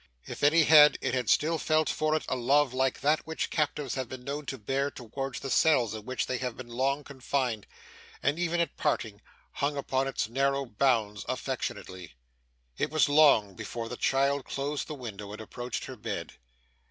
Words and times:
If 0.25 0.41
any 0.43 0.63
had, 0.63 0.97
it 0.99 1.13
had 1.13 1.29
still 1.29 1.59
felt 1.59 1.87
for 1.87 2.15
it 2.15 2.25
a 2.27 2.35
love 2.35 2.73
like 2.73 3.01
that 3.01 3.19
which 3.27 3.51
captives 3.51 3.93
have 3.93 4.09
been 4.09 4.23
known 4.23 4.47
to 4.47 4.57
bear 4.57 4.89
towards 4.89 5.39
the 5.39 5.51
cell 5.51 5.93
in 5.95 6.05
which 6.05 6.25
they 6.25 6.39
have 6.39 6.57
been 6.57 6.69
long 6.69 7.03
confined, 7.03 7.67
and, 8.23 8.39
even 8.39 8.59
at 8.59 8.77
parting, 8.77 9.21
hung 9.51 9.77
upon 9.77 10.07
its 10.07 10.27
narrow 10.27 10.65
bounds 10.65 11.23
affectionately. 11.29 12.15
It 12.79 12.89
was 12.89 13.09
long 13.09 13.53
before 13.53 13.89
the 13.89 13.95
child 13.95 14.43
closed 14.45 14.87
the 14.87 14.95
window, 14.95 15.33
and 15.33 15.39
approached 15.41 15.85
her 15.85 15.95
bed. 15.95 16.33